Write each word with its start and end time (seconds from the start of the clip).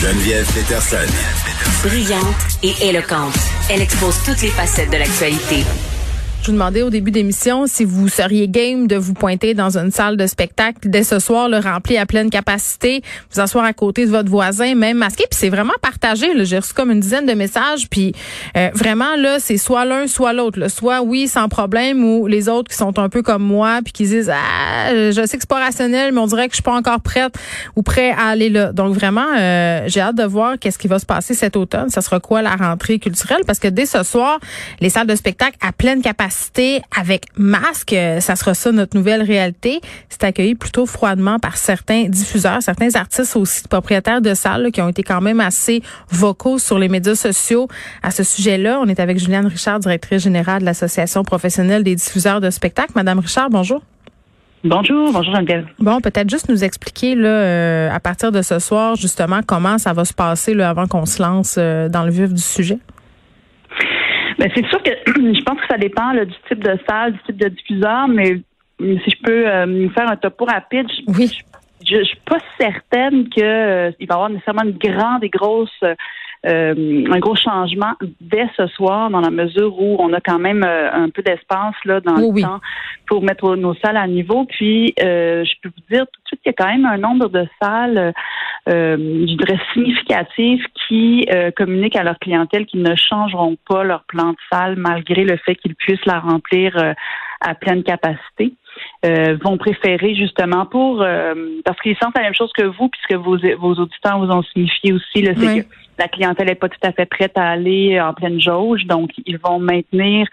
Geneviève 0.00 0.46
Peterson. 0.52 0.96
Brillante 1.82 2.22
et 2.62 2.88
éloquente, 2.88 3.34
elle 3.68 3.82
expose 3.82 4.14
toutes 4.24 4.42
les 4.42 4.50
facettes 4.50 4.90
de 4.90 4.96
l'actualité. 4.96 5.64
Je 6.40 6.46
vous 6.46 6.52
demandais 6.52 6.82
au 6.82 6.88
début 6.88 7.10
d'émission 7.10 7.66
si 7.66 7.84
vous 7.84 8.08
seriez 8.08 8.48
game 8.48 8.86
de 8.86 8.96
vous 8.96 9.12
pointer 9.12 9.52
dans 9.52 9.76
une 9.76 9.90
salle 9.90 10.16
de 10.16 10.26
spectacle 10.26 10.88
dès 10.88 11.02
ce 11.02 11.18
soir, 11.18 11.48
le 11.48 11.58
rempli 11.58 11.98
à 11.98 12.06
pleine 12.06 12.30
capacité, 12.30 13.02
vous 13.32 13.40
asseoir 13.40 13.64
à 13.64 13.74
côté 13.74 14.06
de 14.06 14.10
votre 14.10 14.30
voisin, 14.30 14.74
même 14.74 14.96
masqué. 14.96 15.24
Puis 15.28 15.38
c'est 15.38 15.50
vraiment 15.50 15.74
partagé. 15.82 16.26
J'ai 16.46 16.58
reçu 16.60 16.72
comme 16.72 16.90
une 16.90 17.00
dizaine 17.00 17.26
de 17.26 17.34
messages. 17.34 17.90
Puis 17.90 18.14
euh, 18.56 18.70
vraiment 18.72 19.16
là, 19.16 19.40
c'est 19.40 19.58
soit 19.58 19.84
l'un, 19.84 20.06
soit 20.06 20.32
l'autre. 20.32 20.68
Soit 20.68 21.02
oui, 21.02 21.28
sans 21.28 21.48
problème, 21.48 22.02
ou 22.02 22.26
les 22.26 22.48
autres 22.48 22.70
qui 22.70 22.76
sont 22.76 22.98
un 22.98 23.10
peu 23.10 23.20
comme 23.20 23.42
moi, 23.42 23.80
puis 23.84 23.92
qui 23.92 24.04
disent 24.04 24.32
ah, 24.32 24.90
je 24.94 25.26
sais 25.26 25.36
que 25.36 25.42
c'est 25.42 25.48
pas 25.48 25.60
rationnel, 25.60 26.14
mais 26.14 26.20
on 26.20 26.26
dirait 26.28 26.46
que 26.46 26.52
je 26.52 26.58
suis 26.58 26.62
pas 26.62 26.76
encore 26.76 27.00
prête 27.00 27.34
ou 27.76 27.82
prêt 27.82 28.12
à 28.12 28.28
aller 28.28 28.48
là. 28.48 28.72
Donc 28.72 28.94
vraiment, 28.94 29.26
euh, 29.36 29.82
j'ai 29.86 30.00
hâte 30.00 30.16
de 30.16 30.24
voir 30.24 30.58
qu'est-ce 30.58 30.78
qui 30.78 30.88
va 30.88 30.98
se 30.98 31.06
passer 31.06 31.34
cet 31.34 31.56
automne. 31.56 31.90
Ça 31.90 32.00
sera 32.00 32.20
quoi 32.20 32.40
la 32.40 32.56
rentrée 32.56 32.98
culturelle? 33.00 33.42
Parce 33.46 33.58
que 33.58 33.68
dès 33.68 33.86
ce 33.86 34.02
soir, 34.02 34.38
les 34.80 34.88
salles 34.88 35.08
de 35.08 35.16
spectacle 35.16 35.56
à 35.60 35.72
pleine 35.72 36.00
capacité 36.00 36.27
avec 36.96 37.26
masque. 37.36 37.92
Euh, 37.92 38.20
ça 38.20 38.36
sera 38.36 38.54
ça 38.54 38.72
notre 38.72 38.96
nouvelle 38.96 39.22
réalité. 39.22 39.80
C'est 40.08 40.24
accueilli 40.24 40.54
plutôt 40.54 40.86
froidement 40.86 41.38
par 41.38 41.56
certains 41.56 42.04
diffuseurs, 42.04 42.62
certains 42.62 42.94
artistes 42.94 43.36
aussi, 43.36 43.62
propriétaires 43.68 44.20
de 44.20 44.34
salles 44.34 44.70
qui 44.72 44.80
ont 44.80 44.88
été 44.88 45.02
quand 45.02 45.20
même 45.20 45.40
assez 45.40 45.82
vocaux 46.10 46.58
sur 46.58 46.78
les 46.78 46.88
médias 46.88 47.14
sociaux 47.14 47.68
à 48.02 48.10
ce 48.10 48.22
sujet-là. 48.22 48.80
On 48.82 48.88
est 48.88 49.00
avec 49.00 49.18
Juliane 49.18 49.46
Richard, 49.46 49.80
directrice 49.80 50.22
générale 50.22 50.60
de 50.60 50.64
l'Association 50.64 51.22
professionnelle 51.22 51.82
des 51.82 51.94
diffuseurs 51.94 52.40
de 52.40 52.50
spectacles. 52.50 52.92
Madame 52.94 53.18
Richard, 53.20 53.50
bonjour. 53.50 53.82
Bonjour, 54.64 55.12
bonjour 55.12 55.34
Geneviève. 55.36 55.66
Bon, 55.78 56.00
peut-être 56.00 56.28
juste 56.28 56.48
nous 56.48 56.64
expliquer 56.64 57.14
là, 57.14 57.28
euh, 57.28 57.90
à 57.94 58.00
partir 58.00 58.32
de 58.32 58.42
ce 58.42 58.58
soir 58.58 58.96
justement 58.96 59.40
comment 59.46 59.78
ça 59.78 59.92
va 59.92 60.04
se 60.04 60.12
passer 60.12 60.52
là, 60.52 60.68
avant 60.68 60.88
qu'on 60.88 61.06
se 61.06 61.22
lance 61.22 61.54
euh, 61.58 61.88
dans 61.88 62.02
le 62.02 62.10
vif 62.10 62.32
du 62.32 62.42
sujet. 62.42 62.78
Ben, 64.38 64.50
c'est 64.54 64.66
sûr 64.66 64.82
que 64.82 64.90
je 65.06 65.42
pense 65.42 65.60
que 65.60 65.66
ça 65.68 65.78
dépend 65.78 66.12
du 66.14 66.32
type 66.48 66.62
de 66.62 66.78
salle, 66.88 67.12
du 67.12 67.18
type 67.26 67.36
de 67.36 67.48
diffuseur, 67.48 68.08
mais 68.08 68.40
si 68.78 69.10
je 69.10 69.22
peux 69.22 69.48
euh, 69.48 69.88
faire 69.90 70.08
un 70.08 70.16
topo 70.16 70.44
rapide, 70.44 70.86
oui. 71.08 71.26
je, 71.84 71.96
je, 71.96 72.04
suis 72.04 72.20
pas 72.24 72.38
certaine 72.58 73.28
que 73.28 73.40
euh, 73.40 73.90
il 73.98 74.06
va 74.06 74.14
y 74.14 74.16
avoir 74.16 74.30
nécessairement 74.30 74.62
une 74.62 74.78
grande 74.78 75.24
et 75.24 75.28
grosse 75.28 75.82
euh, 76.46 77.04
un 77.10 77.18
gros 77.18 77.36
changement 77.36 77.94
dès 78.20 78.48
ce 78.56 78.66
soir 78.68 79.10
dans 79.10 79.20
la 79.20 79.30
mesure 79.30 79.80
où 79.80 79.96
on 79.98 80.12
a 80.12 80.20
quand 80.20 80.38
même 80.38 80.62
un 80.64 81.08
peu 81.10 81.22
d'espace 81.22 81.74
là 81.84 82.00
dans 82.00 82.14
le 82.14 82.40
temps 82.40 82.60
pour 83.06 83.22
mettre 83.22 83.56
nos 83.56 83.74
salles 83.74 83.96
à 83.96 84.06
niveau. 84.06 84.44
Puis 84.44 84.94
je 84.98 85.60
peux 85.62 85.68
vous 85.68 85.94
dire 85.94 86.06
tout 86.06 86.20
de 86.22 86.28
suite 86.28 86.40
qu'il 86.42 86.52
y 86.52 86.54
a 86.54 86.64
quand 86.64 86.70
même 86.70 86.86
un 86.86 86.98
nombre 86.98 87.28
de 87.28 87.46
salles 87.60 88.12
euh, 88.68 88.96
je 88.98 89.34
dirais, 89.34 89.58
significatifs 89.72 90.64
qui 90.86 91.26
euh, 91.32 91.50
communiquent 91.50 91.96
à 91.96 92.02
leur 92.02 92.18
clientèle 92.18 92.66
qu'ils 92.66 92.82
ne 92.82 92.94
changeront 92.96 93.56
pas 93.66 93.82
leur 93.82 94.04
plan 94.04 94.32
de 94.32 94.36
salle 94.52 94.76
malgré 94.76 95.24
le 95.24 95.38
fait 95.38 95.54
qu'ils 95.54 95.74
puissent 95.74 96.04
la 96.04 96.20
remplir 96.20 96.76
euh, 96.76 96.92
à 97.40 97.54
pleine 97.54 97.82
capacité. 97.82 98.52
Euh, 99.04 99.36
vont 99.42 99.56
préférer 99.56 100.14
justement 100.14 100.66
pour 100.66 101.04
parce 101.64 101.80
qu'ils 101.80 101.96
sentent 101.96 102.16
la 102.16 102.22
même 102.22 102.34
chose 102.34 102.50
que 102.56 102.64
vous 102.64 102.88
puisque 102.88 103.14
vos, 103.14 103.36
vos 103.58 103.74
auditeurs 103.74 104.18
vous 104.18 104.30
ont 104.30 104.42
signifié 104.42 104.92
aussi 104.92 105.22
le 105.22 105.34
c'est 105.34 105.62
que 105.62 105.66
la 105.98 106.08
clientèle 106.08 106.48
n'est 106.48 106.54
pas 106.54 106.68
tout 106.68 106.80
à 106.82 106.92
fait 106.92 107.06
prête 107.06 107.36
à 107.36 107.48
aller 107.48 108.00
en 108.00 108.12
pleine 108.12 108.40
jauge. 108.40 108.84
Donc 108.86 109.10
ils 109.24 109.38
vont 109.38 109.58
maintenir 109.58 110.26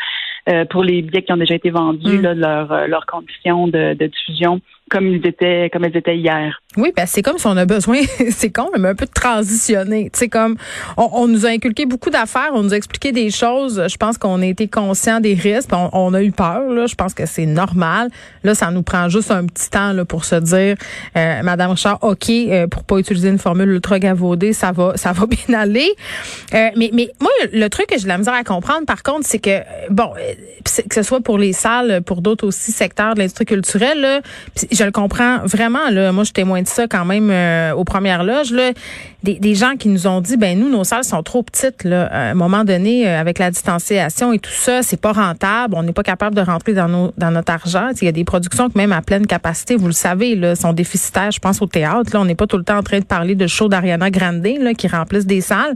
pour 0.70 0.84
les 0.84 1.02
billets 1.02 1.24
qui 1.24 1.34
ont 1.34 1.38
déjà 1.38 1.56
été 1.56 1.70
vendus 1.70 2.18
mm. 2.18 2.22
là, 2.22 2.34
leur, 2.34 2.88
leurs 2.88 3.06
conditions 3.06 3.68
de, 3.68 3.94
de 3.94 4.08
diffusion 4.08 4.62
comme 4.90 5.08
ils 5.08 5.26
étaient 5.26 5.70
comme 5.72 5.84
elles 5.84 5.98
étaient 5.98 6.18
hier. 6.18 6.62
Oui, 6.78 6.92
ben 6.96 7.06
c'est 7.08 7.22
comme 7.22 7.38
si 7.38 7.48
on 7.48 7.58
a 7.58 7.66
besoin, 7.66 8.00
c'est 8.30 8.52
con, 8.52 8.70
mais 8.78 8.90
un 8.90 8.96
peu 8.96 9.06
de 9.06 9.12
transitionner. 9.12 10.10
Sais, 10.14 10.28
comme 10.28 10.58
on, 10.98 11.28
nous 11.28 11.46
a 11.46 11.50
inculqué 11.50 11.86
beaucoup 11.86 12.10
d'affaires, 12.10 12.52
on 12.54 12.64
nous 12.64 12.74
a 12.74 12.78
expliqué 12.78 13.12
des 13.12 13.32
choses. 13.32 13.82
Je 13.90 13.98
pense 13.98 14.18
qu'on 14.18 14.42
a 14.42 14.46
été 14.46 14.68
conscient 14.68 15.20
des 15.20 15.34
risques, 15.34 15.70
on, 15.74 16.14
a 16.14 16.22
eu 16.22 16.32
peur. 16.32 16.70
Là, 16.70 16.86
je 16.86 16.96
pense 16.96 17.14
que 17.14 17.26
c'est 17.26 17.46
normal. 17.46 18.10
Là, 18.44 18.56
ça 18.56 18.72
nous 18.72 18.84
prend 18.84 19.10
juste 19.10 19.32
un 19.32 19.46
petit 19.46 19.70
temps 19.70 19.94
là, 19.94 20.06
pour 20.06 20.26
se 20.26 20.36
dire, 20.36 20.76
euh, 21.18 21.44
Madame 21.44 21.72
Richard, 21.72 22.00
ok, 22.02 22.30
euh, 22.30 22.68
pour 22.68 22.84
pas 22.84 22.98
utiliser 22.98 23.30
une 23.30 23.40
formule 23.40 23.70
ultra 23.70 24.00
gavaudée, 24.00 24.54
ça 24.54 24.72
va, 24.72 24.98
ça 24.98 25.14
va 25.14 25.26
bien 25.48 25.58
aller. 25.58 25.90
Euh, 26.54 26.70
mais, 26.76 26.90
mais 26.94 27.10
moi, 27.22 27.32
le 27.52 27.68
truc 27.70 27.88
que 27.88 27.98
j'ai 27.98 28.04
de 28.04 28.10
la 28.10 28.18
misère 28.18 28.34
à 28.34 28.44
comprendre, 28.44 28.86
par 28.86 29.02
contre, 29.02 29.26
c'est 29.26 29.40
que 29.40 29.62
bon, 29.90 30.12
euh, 30.18 30.34
que 30.90 30.96
ce 30.96 31.04
soit 31.04 31.22
pour 31.22 31.38
les 31.38 31.54
salles, 31.54 32.02
pour 32.06 32.22
d'autres 32.22 32.46
aussi 32.46 32.72
secteurs 32.72 33.14
de 33.14 33.20
l'industrie 33.20 33.46
culturelle, 33.46 34.02
là, 34.02 34.22
je 34.76 34.84
le 34.84 34.92
comprends 34.92 35.40
vraiment. 35.46 35.90
Là, 35.90 36.12
moi, 36.12 36.24
je 36.24 36.32
témoigne 36.32 36.64
de 36.64 36.70
ça 36.70 36.88
quand 36.88 37.06
même 37.06 37.30
euh, 37.32 37.74
aux 37.74 37.84
premières 37.84 38.24
loges. 38.24 38.52
Là, 38.52 38.72
des, 39.24 39.40
des, 39.40 39.56
gens 39.56 39.76
qui 39.76 39.88
nous 39.88 40.06
ont 40.06 40.22
dit, 40.22 40.38
ben 40.38 40.60
nous, 40.60 40.70
nos 40.70 40.84
salles 40.84 41.04
sont 41.04 41.24
trop 41.24 41.42
petites. 41.42 41.84
Là, 41.84 42.06
à 42.12 42.20
un 42.32 42.34
moment 42.36 42.64
donné, 42.64 43.08
euh, 43.08 43.20
avec 43.20 43.40
la 43.40 43.50
distanciation 43.50 44.34
et 44.34 44.40
tout 44.40 44.52
ça, 44.52 44.84
c'est 44.84 45.00
pas 45.00 45.14
rentable. 45.14 45.76
On 45.76 45.84
n'est 45.84 45.94
pas 45.94 46.04
capable 46.04 46.36
de 46.36 46.42
rentrer 46.42 46.74
dans 46.74 46.88
nos 46.88 47.12
dans 47.18 47.32
notre 47.32 47.52
argent. 47.52 47.90
Il 48.02 48.06
y 48.06 48.08
a 48.08 48.12
des 48.12 48.24
productions 48.24 48.70
qui 48.70 48.78
même 48.78 48.92
à 48.92 49.02
pleine 49.02 49.26
capacité, 49.26 49.76
vous 49.76 49.88
le 49.88 49.94
savez, 49.94 50.36
là, 50.36 50.56
sont 50.56 50.74
déficitaires. 50.74 51.32
Je 51.32 51.40
pense 51.40 51.62
au 51.62 51.66
théâtre. 51.66 52.12
Là, 52.14 52.22
on 52.22 52.26
n'est 52.26 52.36
pas 52.36 52.46
tout 52.46 52.58
le 52.58 52.64
temps 52.64 52.78
en 52.78 52.84
train 52.84 53.00
de 53.00 53.06
parler 53.06 53.36
de 53.36 53.48
shows 53.48 53.68
d'Ariana 53.68 54.12
Grande 54.12 54.46
là, 54.46 54.74
qui 54.74 54.88
remplissent 54.88 55.26
des 55.26 55.42
salles. 55.42 55.76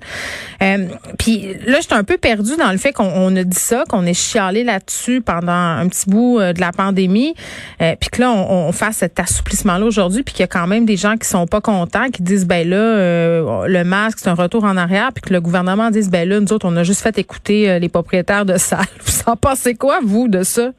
Euh, 0.61 0.87
puis 1.17 1.55
là, 1.65 1.79
j'étais 1.81 1.95
un 1.95 2.03
peu 2.03 2.17
perdue 2.17 2.55
dans 2.57 2.71
le 2.71 2.77
fait 2.77 2.91
qu'on 2.91 3.35
a 3.35 3.43
dit 3.43 3.57
ça, 3.57 3.83
qu'on 3.89 4.05
est 4.05 4.13
chialé 4.13 4.63
là-dessus 4.63 5.21
pendant 5.21 5.51
un 5.51 5.87
petit 5.87 6.09
bout 6.09 6.39
de 6.39 6.59
la 6.59 6.71
pandémie, 6.71 7.33
puis 7.77 8.09
que 8.11 8.21
là, 8.21 8.31
on, 8.31 8.67
on 8.67 8.71
cet 8.91 9.19
assouplissement-là 9.19 9.85
aujourd'hui, 9.85 10.23
puis 10.23 10.33
qu'il 10.33 10.41
y 10.41 10.43
a 10.43 10.47
quand 10.47 10.67
même 10.67 10.85
des 10.85 10.97
gens 10.97 11.17
qui 11.17 11.27
sont 11.27 11.47
pas 11.47 11.61
contents, 11.61 12.09
qui 12.09 12.23
disent 12.23 12.45
ben 12.45 12.67
là, 12.67 12.77
euh, 12.77 13.67
le 13.67 13.83
masque 13.83 14.19
c'est 14.21 14.29
un 14.29 14.33
retour 14.35 14.63
en 14.63 14.77
arrière, 14.77 15.11
puis 15.13 15.21
que 15.21 15.33
le 15.33 15.41
gouvernement 15.41 15.91
dise 15.91 16.09
ben 16.09 16.27
là, 16.27 16.39
nous 16.39 16.51
autres 16.53 16.67
on 16.67 16.75
a 16.75 16.83
juste 16.83 17.01
fait 17.01 17.17
écouter 17.17 17.69
euh, 17.69 17.79
les 17.79 17.89
propriétaires 17.89 18.45
de 18.45 18.57
salles. 18.57 18.85
Vous 19.05 19.31
en 19.31 19.35
pensez 19.35 19.75
quoi 19.75 19.99
vous 20.03 20.27
de 20.27 20.43
ça? 20.43 20.71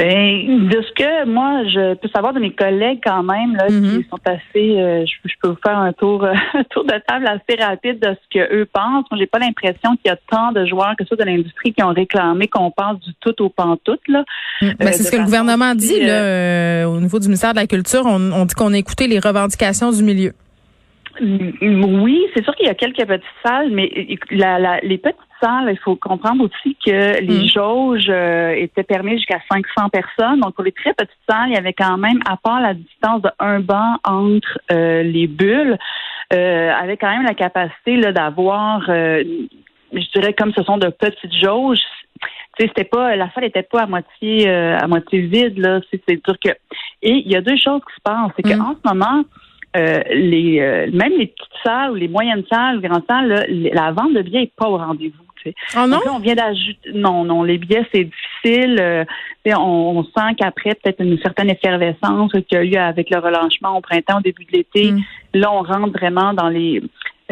Ben, 0.00 0.68
de 0.68 0.80
ce 0.80 0.92
que 0.92 1.26
moi 1.26 1.62
je 1.64 1.92
peux 1.94 2.08
savoir 2.08 2.32
de 2.32 2.40
mes 2.40 2.52
collègues 2.52 3.00
quand 3.04 3.22
même 3.22 3.54
là, 3.54 3.66
qui 3.66 3.74
mm-hmm. 3.74 4.08
sont 4.08 4.18
assez, 4.24 4.80
euh, 4.80 5.04
je, 5.04 5.34
peux 5.42 5.48
vous 5.48 5.58
faire 5.62 5.76
un 5.76 5.92
tour, 5.92 6.24
un 6.54 6.64
tour 6.70 6.84
de 6.84 6.94
table 7.06 7.26
assez 7.26 7.62
rapide 7.62 8.00
de 8.00 8.14
ce 8.14 8.38
que 8.38 8.54
eux 8.54 8.66
pensent. 8.72 9.04
Moi, 9.10 9.18
j'ai 9.18 9.26
pas 9.26 9.38
l'impression 9.38 9.96
qu'il 9.96 10.06
y 10.06 10.08
a 10.08 10.16
tant 10.30 10.52
de 10.52 10.64
joueurs 10.64 10.94
que 10.98 11.04
ça 11.04 11.16
de 11.16 11.24
l'industrie 11.24 11.74
qui 11.74 11.82
ont 11.82 11.92
réclamé 11.92 12.48
qu'on 12.48 12.70
passe 12.70 12.98
du 13.00 13.12
tout 13.20 13.42
au 13.42 13.50
pantoute 13.50 14.00
là. 14.08 14.24
Mm. 14.62 14.68
Ben, 14.78 14.92
c'est 14.92 15.02
ce 15.02 15.10
que 15.10 15.18
le 15.18 15.24
gouvernement 15.24 15.74
dit 15.74 16.00
là, 16.00 16.22
euh, 16.22 16.84
au 16.84 16.98
niveau 16.98 17.18
du 17.18 17.26
ministère 17.26 17.52
de 17.52 17.58
la 17.58 17.66
Culture. 17.66 18.04
On, 18.06 18.32
on 18.32 18.46
dit 18.46 18.54
qu'on 18.54 18.72
a 18.72 18.78
écouté 18.78 19.06
les 19.06 19.18
revendications 19.18 19.92
du 19.92 20.02
milieu. 20.02 20.32
Oui, 21.20 22.22
c'est 22.34 22.42
sûr 22.42 22.54
qu'il 22.54 22.66
y 22.66 22.70
a 22.70 22.74
quelques 22.74 23.06
petites 23.06 23.24
salles, 23.44 23.70
mais 23.70 23.90
les 23.90 24.98
petites 24.98 25.16
il 25.42 25.78
faut 25.78 25.96
comprendre 25.96 26.44
aussi 26.44 26.76
que 26.84 27.20
les 27.20 27.44
mm. 27.44 27.48
jauges 27.48 28.08
euh, 28.08 28.54
étaient 28.56 28.82
permises 28.82 29.18
jusqu'à 29.18 29.40
500 29.50 29.88
personnes. 29.88 30.40
Donc, 30.40 30.54
pour 30.54 30.64
les 30.64 30.72
très 30.72 30.92
petites 30.94 31.16
salles, 31.28 31.48
il 31.48 31.54
y 31.54 31.58
avait 31.58 31.72
quand 31.72 31.96
même, 31.98 32.20
à 32.28 32.36
part 32.36 32.60
la 32.60 32.74
distance 32.74 33.22
de 33.22 33.30
un 33.38 33.60
banc 33.60 33.96
entre 34.04 34.58
euh, 34.70 35.02
les 35.02 35.26
bulles, 35.26 35.78
euh, 36.32 36.72
avait 36.72 36.96
quand 36.96 37.10
même 37.10 37.24
la 37.24 37.34
capacité 37.34 38.00
d'avoir, 38.12 38.88
euh, 38.88 39.24
je 39.92 40.10
dirais, 40.14 40.34
comme 40.34 40.52
ce 40.52 40.62
sont 40.62 40.78
de 40.78 40.88
petites 40.88 41.34
jauges, 41.34 41.80
c'était 42.58 42.84
pas 42.84 43.16
la 43.16 43.30
salle 43.32 43.44
était 43.44 43.62
pas 43.62 43.82
à 43.82 43.86
moitié 43.86 44.46
à 44.50 44.86
moitié 44.86 45.20
vide 45.20 45.56
là 45.56 45.80
c'est 45.90 46.02
sûr 46.06 46.38
que 46.44 46.50
et 47.00 47.12
il 47.12 47.30
y 47.30 47.36
a 47.36 47.40
deux 47.40 47.56
choses 47.56 47.80
qui 47.86 47.94
se 47.94 48.00
passent 48.04 48.30
c'est 48.36 48.42
qu'en 48.42 48.72
mm. 48.72 48.76
ce 48.84 48.88
moment 48.92 49.24
euh, 49.76 50.00
les 50.10 50.60
euh, 50.60 50.90
même 50.92 51.12
les 51.16 51.28
petites 51.28 51.62
salles, 51.62 51.94
les 51.94 52.08
moyennes 52.08 52.42
salles, 52.50 52.80
les 52.80 52.88
grandes 52.88 53.06
salles, 53.08 53.46
la 53.48 53.92
vente 53.92 54.14
de 54.14 54.22
billets 54.22 54.40
n'est 54.40 54.52
pas 54.56 54.68
au 54.68 54.76
rendez-vous. 54.76 55.29
Oh 55.76 55.86
non? 55.86 56.00
on 56.10 56.18
vient 56.18 56.34
d'ajouter. 56.34 56.92
Non, 56.94 57.24
non, 57.24 57.42
les 57.42 57.58
billets, 57.58 57.86
c'est 57.92 58.04
difficile. 58.04 58.78
Euh, 58.80 59.04
on, 59.46 60.04
sent 60.04 60.34
qu'après, 60.38 60.74
peut-être 60.74 61.00
une 61.00 61.18
certaine 61.18 61.50
effervescence 61.50 62.32
qu'il 62.32 62.44
y 62.52 62.56
a 62.56 62.64
eu 62.64 62.76
avec 62.76 63.10
le 63.10 63.18
relâchement 63.18 63.76
au 63.76 63.80
printemps, 63.80 64.18
au 64.18 64.22
début 64.22 64.44
de 64.44 64.52
l'été. 64.52 64.92
Mm. 64.92 65.00
Là, 65.34 65.52
on 65.52 65.62
rentre 65.62 65.92
vraiment 65.92 66.32
dans 66.34 66.48
les 66.48 66.82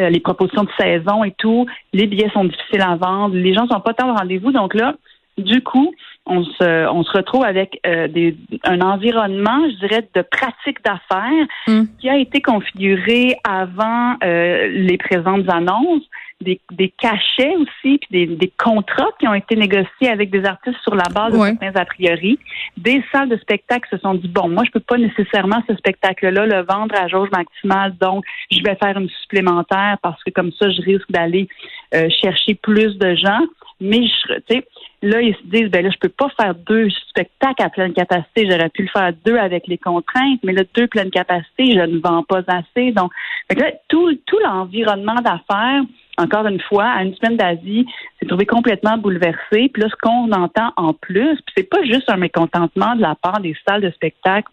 les 0.00 0.20
propositions 0.20 0.62
de 0.62 0.70
saison 0.78 1.24
et 1.24 1.34
tout. 1.38 1.66
Les 1.92 2.06
billets 2.06 2.30
sont 2.30 2.44
difficiles 2.44 2.82
à 2.82 2.94
vendre. 2.94 3.34
Les 3.34 3.52
gens 3.52 3.66
sont 3.66 3.80
pas 3.80 3.94
tant 3.94 4.08
au 4.08 4.14
rendez-vous. 4.14 4.52
Donc 4.52 4.74
là, 4.74 4.94
du 5.38 5.62
coup, 5.62 5.92
on 6.26 6.44
se, 6.44 6.88
on 6.88 7.02
se 7.02 7.12
retrouve 7.12 7.44
avec 7.44 7.80
euh, 7.86 8.06
des, 8.08 8.36
un 8.64 8.80
environnement, 8.80 9.68
je 9.70 9.86
dirais, 9.86 10.06
de 10.14 10.22
pratique 10.22 10.84
d'affaires 10.84 11.46
hmm. 11.66 11.84
qui 11.98 12.08
a 12.08 12.18
été 12.18 12.40
configuré 12.40 13.36
avant 13.48 14.16
euh, 14.22 14.68
les 14.68 14.98
présentes 14.98 15.48
annonces, 15.48 16.04
des, 16.40 16.60
des 16.70 16.88
cachets 16.90 17.56
aussi, 17.56 17.98
puis 17.98 18.08
des, 18.10 18.26
des, 18.26 18.52
contrats 18.56 19.10
qui 19.18 19.26
ont 19.26 19.34
été 19.34 19.56
négociés 19.56 20.08
avec 20.08 20.30
des 20.30 20.44
artistes 20.44 20.78
sur 20.82 20.94
la 20.94 21.08
base 21.12 21.32
de 21.32 21.38
certains 21.38 21.80
a 21.80 21.84
priori. 21.84 22.38
Des 22.76 23.02
salles 23.10 23.28
de 23.28 23.36
spectacle 23.38 23.88
se 23.90 23.98
sont 23.98 24.14
dit 24.14 24.28
bon, 24.28 24.48
moi 24.48 24.62
je 24.64 24.70
peux 24.70 24.80
pas 24.80 24.98
nécessairement 24.98 25.62
ce 25.68 25.74
spectacle-là 25.74 26.46
le 26.46 26.62
vendre 26.62 26.94
à 26.96 27.08
jauge 27.08 27.30
maximale, 27.32 27.96
donc 28.00 28.24
je 28.50 28.62
vais 28.62 28.76
faire 28.76 28.96
une 28.96 29.08
supplémentaire 29.22 29.96
parce 30.02 30.22
que 30.22 30.30
comme 30.30 30.52
ça 30.52 30.70
je 30.70 30.80
risque 30.82 31.10
d'aller 31.10 31.48
euh, 31.94 32.08
chercher 32.22 32.54
plus 32.54 32.96
de 32.98 33.14
gens. 33.16 33.40
Mais 33.80 34.02
je, 34.08 34.34
tu 34.34 34.56
sais, 34.56 34.66
là 35.02 35.20
ils 35.20 35.34
se 35.34 35.42
disent 35.44 35.70
ben 35.70 35.84
là 35.84 35.90
je 35.90 35.98
peux 35.98 36.08
pas 36.08 36.28
faire 36.40 36.54
deux 36.54 36.88
spectacles 37.08 37.62
à 37.62 37.68
pleine 37.68 37.92
capacité. 37.92 38.48
J'aurais 38.48 38.70
pu 38.70 38.82
le 38.82 38.88
faire 38.88 39.12
deux 39.24 39.36
avec 39.36 39.66
les 39.66 39.78
contraintes, 39.78 40.40
mais 40.44 40.52
là 40.52 40.62
deux 40.74 40.86
pleine 40.86 41.10
capacité, 41.10 41.74
je 41.74 41.80
ne 41.80 41.98
vends 41.98 42.22
pas 42.22 42.42
assez. 42.46 42.92
Donc, 42.92 43.12
là, 43.56 43.72
tout 43.88 44.14
tout 44.26 44.38
l'environnement 44.44 45.14
d'affaires 45.16 45.82
encore 46.18 46.46
une 46.46 46.60
fois, 46.60 46.86
à 46.86 47.02
une 47.04 47.14
semaine 47.14 47.36
d'Asie, 47.36 47.86
s'est 48.20 48.26
trouvé 48.26 48.44
complètement 48.44 48.98
bouleversé. 48.98 49.70
Puis 49.72 49.82
là, 49.82 49.88
ce 49.88 49.96
qu'on 50.02 50.30
entend 50.32 50.72
en 50.76 50.92
plus, 50.92 51.36
puis 51.36 51.54
c'est 51.56 51.70
pas 51.70 51.82
juste 51.84 52.10
un 52.10 52.16
mécontentement 52.16 52.96
de 52.96 53.02
la 53.02 53.14
part 53.14 53.40
des 53.40 53.56
salles 53.66 53.82
de 53.82 53.90
spectacle 53.90 54.50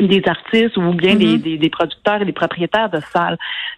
des 0.00 0.22
artistes 0.26 0.76
ou 0.76 0.92
bien 0.94 1.16
des, 1.16 1.36
mm-hmm. 1.36 1.42
des, 1.42 1.58
des, 1.58 1.70
producteurs 1.70 2.22
et 2.22 2.24
des 2.24 2.32
propriétaires 2.32 2.90
de 2.90 3.00
salles. 3.00 3.36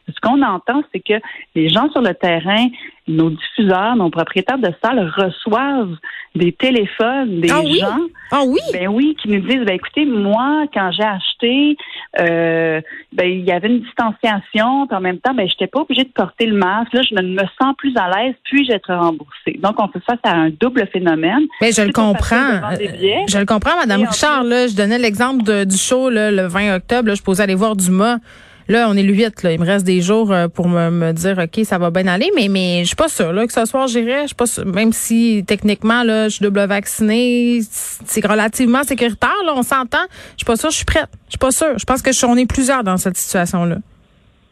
Ce 0.09 0.21
qu'on 0.21 0.43
entend, 0.43 0.83
c'est 0.93 1.01
que 1.01 1.15
les 1.55 1.69
gens 1.69 1.91
sur 1.91 2.03
le 2.03 2.15
terrain 2.15 2.67
nos 3.07 3.31
diffuseurs, 3.31 3.97
nos 3.97 4.11
propriétaires 4.11 4.59
de 4.59 4.71
salles 4.83 5.13
reçoivent 5.17 5.97
des 6.35 6.53
téléphones 6.53 7.41
des 7.41 7.51
ah 7.51 7.63
gens. 7.63 8.01
Ah 8.31 8.43
oui? 8.47 8.61
Ben 8.73 8.89
oui, 8.89 9.17
qui 9.21 9.29
nous 9.29 9.41
disent, 9.41 9.65
ben 9.65 9.75
écoutez, 9.75 10.05
moi, 10.07 10.65
quand 10.73 10.91
j'ai 10.91 11.05
acheté, 11.05 11.77
euh, 12.19 12.81
ben 13.13 13.27
il 13.27 13.45
y 13.45 13.53
avait 13.53 13.69
une 13.69 13.81
distanciation, 13.81 14.87
puis 14.87 14.97
en 14.97 15.01
même 15.01 15.19
temps, 15.19 15.35
ben 15.35 15.47
j'étais 15.49 15.67
pas 15.67 15.81
obligée 15.81 16.05
de 16.05 16.13
porter 16.13 16.47
le 16.47 16.57
masque. 16.57 16.93
Là, 16.95 17.03
je 17.09 17.15
me 17.15 17.43
sens 17.61 17.75
plus 17.77 17.95
à 17.97 18.09
l'aise, 18.09 18.35
puis 18.45 18.65
j'être 18.65 18.93
remboursée? 18.93 19.59
Donc, 19.59 19.75
on 19.79 19.89
fait 19.89 20.03
face 20.05 20.19
à 20.25 20.35
un 20.35 20.51
double 20.51 20.87
phénomène. 20.93 21.47
Mais 21.61 21.69
ben, 21.69 21.75
je 21.75 21.83
le 21.83 21.93
comprends. 21.93 22.75
Je 23.29 23.39
le 23.39 23.45
comprends, 23.45 23.77
Madame 23.77 24.05
Richard. 24.05 24.45
Là, 24.45 24.67
je 24.67 24.75
donnais 24.75 24.99
l'exemple 24.99 25.67
du 25.67 25.77
show 25.77 26.11
là, 26.11 26.31
le 26.31 26.47
20 26.47 26.77
octobre. 26.77 27.09
Là, 27.09 27.15
je 27.15 27.23
posais 27.23 27.43
aller 27.43 27.55
voir 27.55 27.77
Dumas. 27.77 28.19
Là, 28.69 28.89
on 28.89 28.97
est 28.97 29.03
le 29.03 29.13
8, 29.13 29.43
là. 29.43 29.53
Il 29.53 29.61
me 29.61 29.67
reste 29.67 29.85
des 29.85 30.01
jours 30.01 30.33
euh, 30.33 30.49
pour 30.49 30.69
me, 30.69 31.13
dire, 31.13 31.39
OK, 31.39 31.65
ça 31.65 31.79
va 31.79 31.91
bien 31.91 32.07
aller, 32.07 32.31
mais, 32.35 32.49
mais 32.49 32.81
je 32.81 32.87
suis 32.87 32.97
pas 32.97 33.09
sûre, 33.09 33.33
là, 33.33 33.47
que 33.47 33.53
ce 33.53 33.65
soir, 33.67 33.87
j'irai. 33.89 34.23
Je 34.23 34.29
suis 34.29 34.35
pas 34.35 34.47
sûre. 34.47 34.65
Même 34.65 34.93
si, 34.93 35.45
techniquement, 35.47 36.03
là, 36.03 36.29
je 36.29 36.37
suis 36.37 36.45
double 36.45 36.65
vaccinée, 36.65 37.61
c'est 37.63 38.27
relativement 38.27 38.83
sécuritaire, 38.83 39.35
là, 39.45 39.53
on 39.55 39.63
s'entend. 39.63 40.07
Je 40.33 40.39
suis 40.39 40.47
pas 40.47 40.57
sûre, 40.57 40.71
je 40.71 40.77
suis 40.77 40.85
prête. 40.85 41.09
Je 41.27 41.33
suis 41.33 41.39
pas 41.39 41.51
sûre. 41.51 41.79
Je 41.79 41.85
pense 41.85 42.01
que 42.01 42.11
on 42.27 42.37
est 42.37 42.47
plusieurs 42.47 42.85
dans 42.85 42.97
cette 42.97 43.17
situation-là. 43.17 43.77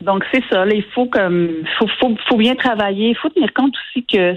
Donc, 0.03 0.25
c'est 0.33 0.43
ça. 0.51 0.67
il 0.67 0.85
faut 0.95 1.07
comme, 1.07 1.49
faut, 1.79 1.87
faut, 2.01 2.15
faut 2.29 2.37
bien 2.37 2.55
travailler. 2.55 3.11
Il 3.11 3.17
faut 3.17 3.29
tenir 3.31 3.53
compte 3.55 3.75
aussi 3.77 4.05
que 4.05 4.35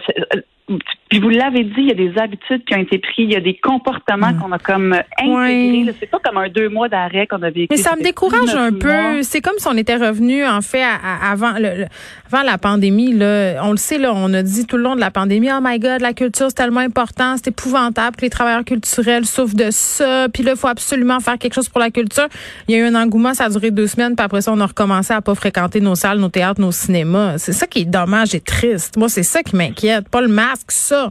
puis 1.09 1.19
vous 1.19 1.29
l'avez 1.29 1.63
dit, 1.63 1.73
il 1.77 1.88
y 1.88 1.91
a 1.91 1.95
des 1.95 2.17
habitudes 2.17 2.65
qui 2.65 2.73
ont 2.73 2.79
été 2.79 2.97
prises, 2.97 3.27
il 3.29 3.33
y 3.33 3.35
a 3.35 3.39
des 3.41 3.56
comportements 3.56 4.31
mm. 4.31 4.39
qu'on 4.39 4.51
a 4.51 4.57
comme 4.57 4.94
intégrés. 5.19 5.94
C'est 6.00 6.09
pas 6.09 6.17
comme 6.19 6.38
un 6.38 6.50
deux 6.50 6.69
mois 6.69 6.89
d'arrêt 6.89 7.27
qu'on 7.27 7.41
a 7.44 7.51
vécu. 7.51 7.67
Mais 7.69 7.77
ça 7.77 7.95
me 7.95 8.01
décourage 8.01 8.56
un 8.56 8.71
peu. 8.73 9.21
C'est 9.21 9.41
comme 9.41 9.57
si 9.57 9.67
on 9.67 9.77
était 9.77 9.95
revenu 9.95 10.45
en 10.45 10.62
fait 10.62 10.83
avant 11.23 11.53
le, 11.59 11.85
avant 12.31 12.44
la 12.44 12.57
pandémie. 12.57 13.13
Là, 13.13 13.63
on 13.63 13.71
le 13.71 13.77
sait 13.77 14.00
là, 14.00 14.12
on 14.15 14.33
a 14.33 14.41
dit 14.41 14.65
tout 14.65 14.77
le 14.77 14.83
long 14.83 14.95
de 14.95 15.00
la 15.00 15.12
pandémie, 15.12 15.50
oh 15.51 15.59
my 15.62 15.77
God, 15.77 16.01
la 16.01 16.13
culture 16.13 16.47
c'est 16.50 16.56
tellement 16.56 16.79
important, 16.79 17.35
c'est 17.38 17.50
épouvantable 17.50 18.15
que 18.15 18.21
les 18.21 18.31
travailleurs 18.31 18.65
culturels 18.65 19.25
souffrent 19.25 19.56
de 19.56 19.69
ça. 19.69 20.27
Puis 20.29 20.41
là, 20.41 20.53
il 20.53 20.57
faut 20.57 20.67
absolument 20.67 21.19
faire 21.19 21.38
quelque 21.38 21.53
chose 21.53 21.69
pour 21.69 21.79
la 21.79 21.91
culture. 21.91 22.27
Il 22.67 22.75
y 22.75 22.77
a 22.79 22.81
eu 22.81 22.88
un 22.88 22.95
engouement, 22.95 23.35
ça 23.35 23.45
a 23.45 23.50
duré 23.50 23.69
deux 23.69 23.88
semaines, 23.88 24.15
puis 24.15 24.25
après 24.25 24.41
ça, 24.41 24.51
on 24.51 24.59
a 24.59 24.65
recommencé 24.65 25.13
à 25.13 25.21
pas 25.21 25.35
fréquenter 25.35 25.79
nos 25.79 25.95
salles, 25.95 26.17
nos 26.17 26.29
théâtres, 26.29 26.59
nos 26.59 26.71
cinémas. 26.71 27.38
C'est 27.38 27.53
ça 27.53 27.67
qui 27.67 27.81
est 27.81 27.85
dommage 27.85 28.33
et 28.33 28.41
triste. 28.41 28.97
Moi, 28.97 29.09
c'est 29.09 29.23
ça 29.23 29.44
qui 29.44 29.56
m'inquiète, 29.56 30.09
pas 30.09 30.21
le 30.21 30.27
masque, 30.55 30.71
ça. 30.71 31.09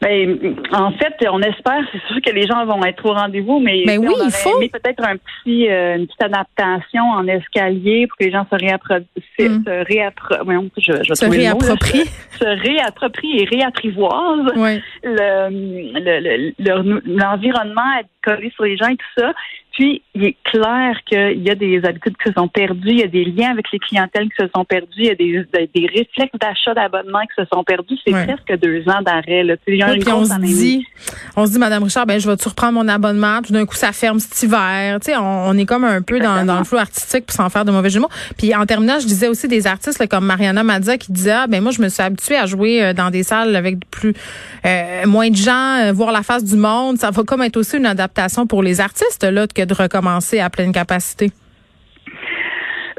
Ben, 0.00 0.54
en 0.72 0.92
fait, 0.92 1.14
on 1.28 1.42
espère, 1.42 1.80
c'est 1.90 2.00
sûr 2.06 2.22
que 2.24 2.30
les 2.30 2.46
gens 2.46 2.64
vont 2.64 2.84
être 2.84 3.04
au 3.04 3.12
rendez-vous, 3.12 3.58
mais, 3.58 3.82
ben 3.84 3.98
oui, 3.98 4.14
il 4.24 4.30
faut. 4.30 4.56
peut-être 4.60 5.02
un 5.02 5.16
petit, 5.16 5.68
euh, 5.68 5.96
une 5.96 6.06
petite 6.06 6.22
adaptation 6.22 7.02
en 7.02 7.26
escalier 7.26 8.06
pour 8.06 8.16
que 8.16 8.24
les 8.24 8.30
gens 8.30 8.46
se 8.48 8.54
réapproprient, 8.54 9.08
mm. 9.40 9.64
se, 9.64 9.84
réappro 9.92 10.36
je, 10.76 11.02
je 11.02 11.14
se 11.14 11.24
réapproprient, 11.24 12.04
se 12.38 12.44
réapproprient 12.44 13.42
et 13.42 13.44
réapprivoisent 13.46 14.52
le, 15.02 15.50
l'environnement 17.18 17.96
le, 17.98 18.04
collé 18.22 18.52
sur 18.54 18.62
les 18.64 18.76
gens 18.76 18.88
et 18.88 18.96
tout 18.96 19.20
ça. 19.20 19.32
Puis, 19.78 20.02
il 20.12 20.24
est 20.24 20.36
clair 20.42 20.96
qu'il 21.06 21.40
y 21.40 21.50
a 21.50 21.54
des 21.54 21.80
habitudes 21.84 22.16
qui 22.16 22.30
se 22.30 22.32
sont 22.32 22.48
perdues, 22.48 22.90
il 22.90 22.98
y 22.98 23.04
a 23.04 23.06
des 23.06 23.24
liens 23.24 23.52
avec 23.52 23.66
les 23.72 23.78
clientèles 23.78 24.28
qui 24.28 24.42
se 24.42 24.48
sont 24.52 24.64
perdus, 24.64 24.88
il 24.96 25.04
y 25.04 25.10
a 25.10 25.14
des, 25.14 25.46
des 25.72 25.86
réflexes 25.86 26.36
d'achat 26.40 26.74
d'abonnement 26.74 27.20
qui 27.20 27.40
se 27.40 27.46
sont 27.52 27.62
perdus. 27.62 27.96
C'est 28.04 28.10
presque 28.10 28.60
deux 28.60 28.82
ans 28.88 29.02
d'arrêt. 29.02 29.44
Là. 29.44 29.54
puis 29.64 29.80
on 29.84 30.24
se 30.24 30.40
dit, 30.40 30.84
on 31.36 31.46
se 31.46 31.52
dit, 31.52 31.58
Madame 31.60 31.84
Richard, 31.84 32.06
ben 32.06 32.18
je 32.18 32.28
vais-tu 32.28 32.48
reprendre 32.48 32.72
mon 32.72 32.88
abonnement? 32.88 33.40
Tout 33.40 33.52
d'un 33.52 33.66
coup, 33.66 33.76
ça 33.76 33.92
ferme 33.92 34.18
cet 34.18 34.42
hiver. 34.42 34.98
Tu 34.98 35.12
sais, 35.12 35.16
on, 35.16 35.56
est 35.56 35.64
comme 35.64 35.84
un 35.84 36.02
peu 36.02 36.18
dans, 36.18 36.44
dans, 36.44 36.58
le 36.58 36.64
flou 36.64 36.78
artistique 36.78 37.26
pour 37.26 37.36
s'en 37.36 37.48
faire 37.48 37.64
de 37.64 37.70
mauvais 37.70 37.90
jumeaux. 37.90 38.10
Puis 38.36 38.52
en 38.56 38.66
terminant, 38.66 38.98
je 38.98 39.06
disais 39.06 39.28
aussi 39.28 39.46
des 39.46 39.68
artistes 39.68 40.04
comme 40.08 40.26
Mariana 40.26 40.64
Mazza 40.64 40.98
qui 40.98 41.12
disait, 41.12 41.30
ah, 41.30 41.46
ben 41.46 41.62
moi, 41.62 41.70
je 41.70 41.80
me 41.80 41.88
suis 41.88 42.02
habituée 42.02 42.36
à 42.36 42.46
jouer 42.46 42.82
euh, 42.82 42.94
dans 42.94 43.10
des 43.10 43.22
salles 43.22 43.54
avec 43.54 43.88
plus 43.90 44.14
euh, 44.66 45.06
moins 45.06 45.30
de 45.30 45.36
gens, 45.36 45.84
euh, 45.84 45.92
voir 45.92 46.10
la 46.10 46.24
face 46.24 46.42
du 46.42 46.56
monde. 46.56 46.98
Ça 46.98 47.12
va 47.12 47.22
comme 47.22 47.42
être 47.42 47.56
aussi 47.56 47.76
une 47.76 47.86
adaptation 47.86 48.44
pour 48.44 48.64
les 48.64 48.80
artistes 48.80 49.22
là 49.22 49.46
que 49.46 49.67
de 49.68 49.74
recommencer 49.74 50.40
à 50.40 50.50
pleine 50.50 50.72
capacité? 50.72 51.30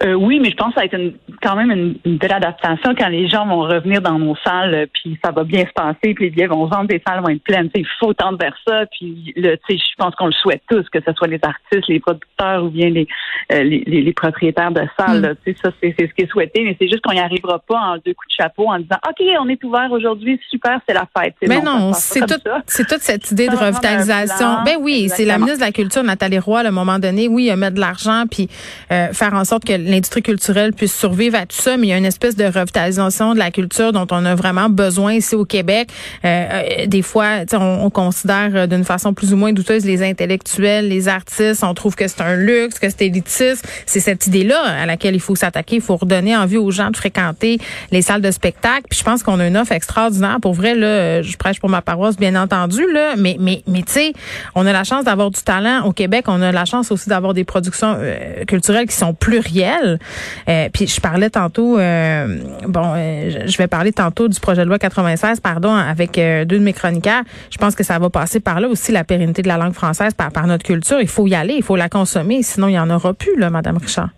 Euh, 0.04 0.14
oui, 0.14 0.40
mais 0.40 0.50
je 0.50 0.56
pense 0.56 0.70
que 0.74 0.76
ça 0.76 0.82
va 0.82 0.86
être 0.86 1.14
quand 1.42 1.56
même 1.56 1.72
une, 2.06 2.18
belle 2.18 2.32
adaptation 2.32 2.94
quand 2.98 3.10
les 3.10 3.28
gens 3.28 3.46
vont 3.46 3.62
revenir 3.62 4.02
dans 4.02 4.18
nos 4.18 4.36
salles, 4.46 4.74
euh, 4.74 4.86
puis 4.94 5.18
ça 5.24 5.32
va 5.32 5.44
bien 5.44 5.66
se 5.66 5.74
passer, 5.74 6.14
puis 6.14 6.26
les 6.26 6.30
billets 6.30 6.48
vont 6.48 6.66
vendre, 6.68 6.88
les 6.90 7.02
salles 7.06 7.22
vont 7.22 7.30
être 7.30 7.44
pleines. 7.44 7.70
il 7.76 7.86
faut 8.00 8.14
tendre 8.14 8.38
vers 8.38 8.56
ça, 8.66 8.86
puis 8.92 9.34
le, 9.36 9.58
je 9.70 9.76
pense 9.98 10.16
qu'on 10.16 10.28
le 10.28 10.34
souhaite 10.34 10.62
tous, 10.70 10.88
que 10.90 11.00
ce 11.06 11.14
soit 11.14 11.28
les 11.28 11.40
artistes, 11.44 11.88
les 11.90 12.00
producteurs 12.00 12.64
ou 12.64 12.70
bien 12.70 12.90
les, 12.90 13.08
euh, 13.52 13.64
les, 13.64 13.84
les, 13.86 14.14
propriétaires 14.14 14.72
de 14.72 14.84
salles. 14.98 15.38
Mm. 15.46 15.54
Ça, 15.62 15.72
c'est 15.82 15.96
ce 15.98 16.14
qui 16.14 16.22
est 16.22 16.32
souhaité, 16.32 16.64
mais 16.64 16.78
c'est 16.80 16.88
juste 16.88 17.02
qu'on 17.02 17.14
n'y 17.14 17.20
arrivera 17.20 17.60
pas 17.60 17.80
en 17.80 17.96
deux 17.96 18.14
coups 18.14 18.30
de 18.30 18.44
chapeau 18.44 18.70
en 18.70 18.80
disant 18.80 18.98
OK, 19.08 19.26
on 19.42 19.50
est 19.50 19.62
ouvert 19.64 19.92
aujourd'hui, 19.92 20.40
super, 20.50 20.80
c'est 20.88 20.94
la 20.94 21.08
fête. 21.18 21.36
Mais 21.46 21.62
non, 21.62 21.92
c'est 21.94 22.22
tout, 22.22 22.42
c'est 22.68 22.88
toute 22.88 23.02
cette 23.02 23.30
idée 23.32 23.48
de 23.48 23.56
revitalisation. 23.56 24.64
Ben 24.66 24.78
oui, 24.80 25.10
c'est 25.10 25.26
la 25.26 25.38
ministre 25.38 25.60
de 25.60 25.66
la 25.66 25.72
Culture, 25.72 26.04
Nathalie 26.04 26.40
Roy, 26.40 26.60
à 26.60 26.68
un 26.68 26.72
moment 26.72 27.00
donné, 27.00 27.28
oui, 27.28 27.52
mettre 27.58 27.76
de 27.76 27.82
l'argent, 27.82 28.24
puis 28.30 28.48
faire 28.88 29.34
en 29.34 29.44
sorte 29.44 29.66
que 29.66 29.89
l'industrie 29.90 30.22
culturelle 30.22 30.74
puisse 30.74 30.96
survivre 30.96 31.38
à 31.38 31.46
tout 31.46 31.58
ça, 31.58 31.78
mais 31.78 31.88
il 31.88 31.90
y 31.90 31.94
a 31.94 31.98
une 31.98 32.06
espèce 32.06 32.36
de 32.36 32.46
revitalisation 32.46 33.34
de 33.34 33.40
la 33.40 33.52
culture 33.52 33.92
dont 33.92 34.08
on 34.12 34.26
a 34.26 34.36
vraiment 34.36 34.70
besoin 34.70 35.14
ici 35.14 35.36
au 35.36 35.46
Québec. 35.46 35.90
Euh, 36.26 36.48
euh 36.52 36.86
des 36.88 37.02
fois, 37.02 37.44
on, 37.54 37.80
on 37.84 37.90
considère 37.90 38.52
euh, 38.54 38.68
d'une 38.68 38.84
façon 38.84 39.14
plus 39.14 39.34
ou 39.34 39.38
moins 39.38 39.54
douteuse 39.54 39.86
les 39.86 40.04
intellectuels, 40.04 40.88
les 40.88 41.08
artistes. 41.08 41.64
On 41.64 41.74
trouve 41.74 41.96
que 41.96 42.08
c'est 42.08 42.22
un 42.22 42.36
luxe, 42.36 42.80
que 42.80 42.90
c'est 42.90 43.08
élitiste. 43.08 43.68
C'est 43.86 44.00
cette 44.00 44.28
idée-là 44.28 44.62
à 44.62 44.86
laquelle 44.86 45.16
il 45.16 45.22
faut 45.22 45.36
s'attaquer. 45.36 45.78
Il 45.78 45.82
faut 45.82 45.98
redonner 45.98 46.36
envie 46.36 46.58
aux 46.58 46.72
gens 46.72 46.92
de 46.92 46.98
fréquenter 46.98 47.60
les 47.92 48.02
salles 48.02 48.22
de 48.22 48.32
spectacle. 48.32 48.84
Puis 48.90 49.00
je 49.00 49.04
pense 49.04 49.24
qu'on 49.24 49.40
a 49.40 49.48
une 49.48 49.58
offre 49.58 49.72
extraordinaire. 49.72 50.38
Pour 50.42 50.54
vrai, 50.54 50.76
là, 50.76 51.22
je 51.22 51.38
prêche 51.38 51.60
pour 51.60 51.70
ma 51.70 51.82
paroisse, 51.82 52.18
bien 52.18 52.36
entendu, 52.36 52.82
là, 52.92 53.16
mais 53.18 53.38
mais 53.40 53.64
mais 53.68 53.82
tu 53.84 53.94
sais, 53.94 54.14
on 54.56 54.66
a 54.66 54.74
la 54.74 54.84
chance 54.84 55.06
d'avoir 55.06 55.32
du 55.32 55.42
talent 55.42 55.86
au 55.86 55.94
Québec. 55.94 56.26
On 56.28 56.42
a 56.42 56.52
la 56.52 56.66
chance 56.66 56.92
aussi 56.92 57.10
d'avoir 57.10 57.34
des 57.34 57.44
productions 57.44 57.96
euh, 57.98 58.46
culturelles 58.46 58.88
qui 58.88 58.96
sont 58.96 59.14
plurielles. 59.14 59.79
Euh, 59.84 60.70
puis 60.72 60.88
je 60.88 61.00
parlais 61.00 61.30
tantôt, 61.30 61.78
euh, 61.78 62.42
bon, 62.68 62.94
euh, 62.96 63.46
je 63.46 63.58
vais 63.58 63.68
parler 63.68 63.92
tantôt 63.92 64.28
du 64.28 64.40
projet 64.40 64.64
de 64.64 64.68
loi 64.68 64.80
96, 64.80 65.40
pardon, 65.40 65.74
avec 65.74 66.16
deux 66.16 66.60
de 66.60 66.64
mes 66.64 66.74
chroniqueurs. 66.74 67.24
Je 67.50 67.58
pense 67.58 67.76
que 67.76 67.84
ça 67.84 68.00
va 68.00 68.10
passer 68.10 68.40
par 68.40 68.60
là 68.60 68.68
aussi 68.68 68.92
la 68.92 69.04
pérennité 69.04 69.42
de 69.42 69.48
la 69.48 69.58
langue 69.58 69.74
française 69.74 70.14
par, 70.14 70.32
par 70.32 70.48
notre 70.48 70.64
culture. 70.64 71.00
Il 71.02 71.08
faut 71.08 71.28
y 71.28 71.36
aller, 71.36 71.56
il 71.56 71.64
faut 71.64 71.76
la 71.76 71.90
consommer, 71.90 72.44
sinon 72.44 72.68
il 72.68 72.72
n'y 72.72 72.80
en 72.80 72.90
aura 72.90 73.14
plus, 73.14 73.38
là, 73.38 73.50
Madame 73.50 73.78
Richard. 73.78 74.10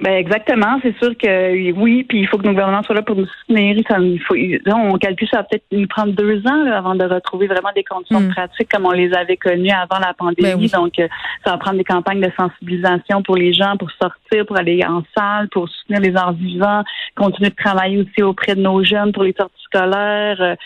Ben 0.00 0.14
exactement, 0.14 0.80
c'est 0.82 0.96
sûr 0.98 1.16
que 1.16 1.72
oui, 1.72 2.02
puis 2.02 2.20
il 2.20 2.26
faut 2.26 2.36
que 2.36 2.42
nos 2.42 2.50
gouvernements 2.50 2.82
soient 2.82 2.96
là 2.96 3.02
pour 3.02 3.14
nous 3.14 3.26
soutenir. 3.26 3.76
il 3.76 4.20
faut, 4.20 4.34
on 4.66 4.98
calcule 4.98 5.28
ça 5.28 5.38
va 5.38 5.44
peut-être 5.44 5.64
nous 5.70 5.86
prendre 5.86 6.12
deux 6.12 6.42
ans 6.46 6.66
avant 6.72 6.96
de 6.96 7.04
retrouver 7.04 7.46
vraiment 7.46 7.70
des 7.76 7.84
conditions 7.84 8.20
mm. 8.20 8.30
pratiques 8.30 8.68
comme 8.72 8.86
on 8.86 8.90
les 8.90 9.14
avait 9.14 9.36
connues 9.36 9.70
avant 9.70 10.00
la 10.00 10.12
pandémie. 10.12 10.68
Ben 10.68 10.80
Donc, 10.80 10.98
euh, 10.98 11.06
ça 11.44 11.52
va 11.52 11.58
prendre 11.58 11.78
des 11.78 11.84
campagnes 11.84 12.20
de 12.20 12.30
sensibilisation 12.36 13.22
pour 13.22 13.36
les 13.36 13.52
gens, 13.52 13.76
pour 13.76 13.90
sortir, 13.92 14.44
pour 14.46 14.58
aller 14.58 14.84
en 14.84 15.04
salle, 15.16 15.48
pour 15.50 15.68
soutenir 15.68 16.00
les 16.00 16.16
arts 16.16 16.32
vivants, 16.32 16.82
continuer 17.14 17.50
de 17.50 17.54
travailler 17.54 17.98
aussi 17.98 18.22
auprès 18.22 18.56
de 18.56 18.60
nos 18.60 18.82
jeunes 18.82 19.12
pour 19.12 19.22
les 19.22 19.34
sorties 19.38 19.62
scolaires. 19.62 20.56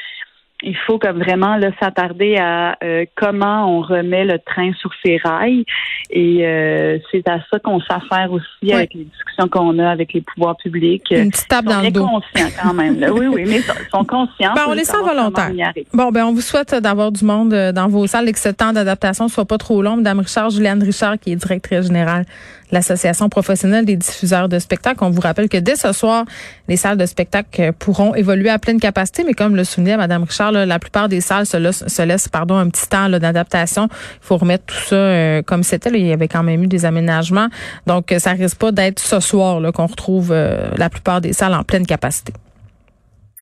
Euh, 0.62 0.68
il 0.68 0.76
faut 0.86 0.98
comme 0.98 1.18
vraiment 1.18 1.56
là 1.56 1.70
s'attarder 1.80 2.36
à 2.36 2.76
euh, 2.82 3.04
comment 3.16 3.66
on 3.66 3.80
remet 3.80 4.24
le 4.24 4.38
train 4.38 4.72
sur 4.74 4.90
ses 5.04 5.18
rails 5.18 5.64
et 6.10 6.46
euh, 6.46 6.98
c'est 7.10 7.28
à 7.28 7.38
ça 7.50 7.58
qu'on 7.58 7.80
s'affaire 7.80 8.32
aussi 8.32 8.72
avec 8.72 8.94
les 8.94 9.04
discussions 9.04 9.48
qu'on 9.48 9.78
a 9.78 9.90
avec 9.90 10.12
les 10.14 10.22
pouvoirs 10.22 10.56
publics. 10.56 11.04
Une 11.10 11.30
petite 11.30 11.48
tape 11.48 11.66
dans 11.66 11.82
le 11.82 11.90
dos. 11.90 12.06
conscients 12.06 12.48
quand 12.62 12.72
même. 12.72 12.96
Oui, 13.12 13.26
oui, 13.26 13.44
mais 13.46 13.58
ils 13.58 13.90
sont 13.90 14.04
conscients. 14.04 14.54
Ben, 14.54 14.64
on 14.68 14.72
les 14.72 14.84
sent 14.84 14.96
volontaires. 15.04 15.52
Bon, 15.92 16.10
ben 16.10 16.24
on 16.24 16.32
vous 16.32 16.40
souhaite 16.40 16.74
d'avoir 16.74 17.12
du 17.12 17.24
monde 17.24 17.52
euh, 17.52 17.72
dans 17.72 17.88
vos 17.88 18.06
salles 18.06 18.28
et 18.28 18.32
que 18.32 18.38
ce 18.38 18.48
temps 18.48 18.72
d'adaptation 18.72 19.28
soit 19.28 19.44
pas 19.44 19.58
trop 19.58 19.82
long. 19.82 19.96
Madame 19.96 20.20
Richard, 20.20 20.50
Juliane 20.50 20.82
Richard, 20.82 21.18
qui 21.18 21.32
est 21.32 21.36
directrice 21.36 21.86
générale 21.86 22.24
de 22.70 22.74
l'Association 22.74 23.28
professionnelle 23.28 23.84
des 23.84 23.96
diffuseurs 23.96 24.48
de 24.48 24.58
spectacles. 24.58 25.04
On 25.04 25.10
vous 25.10 25.20
rappelle 25.20 25.48
que 25.48 25.58
dès 25.58 25.76
ce 25.76 25.92
soir, 25.92 26.24
les 26.68 26.76
salles 26.76 26.98
de 26.98 27.06
spectacle 27.06 27.72
pourront 27.72 28.14
évoluer 28.14 28.50
à 28.50 28.58
pleine 28.58 28.80
capacité, 28.80 29.24
mais 29.24 29.34
comme 29.34 29.56
le 29.56 29.64
soulignait 29.64 29.96
Madame 29.96 30.24
Richard, 30.24 30.47
la 30.50 30.78
plupart 30.78 31.08
des 31.08 31.20
salles 31.20 31.46
se, 31.46 32.02
laissent, 32.02 32.28
pardon, 32.28 32.56
un 32.56 32.68
petit 32.68 32.88
temps 32.88 33.08
d'adaptation. 33.08 33.88
Il 33.90 34.26
faut 34.26 34.36
remettre 34.36 34.64
tout 34.66 34.84
ça 34.86 34.96
euh, 34.96 35.42
comme 35.42 35.62
c'était. 35.62 35.90
Il 35.90 36.06
y 36.06 36.12
avait 36.12 36.28
quand 36.28 36.42
même 36.42 36.62
eu 36.62 36.66
des 36.66 36.84
aménagements. 36.84 37.48
Donc, 37.86 38.14
ça 38.18 38.32
risque 38.32 38.58
pas 38.58 38.72
d'être 38.72 39.00
ce 39.00 39.20
soir 39.20 39.60
qu'on 39.72 39.86
retrouve 39.86 40.30
euh, 40.32 40.70
la 40.76 40.90
plupart 40.90 41.20
des 41.20 41.32
salles 41.32 41.54
en 41.54 41.64
pleine 41.64 41.86
capacité. 41.86 42.32